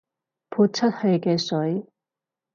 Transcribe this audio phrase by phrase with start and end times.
[0.49, 1.85] 潑出去嘅水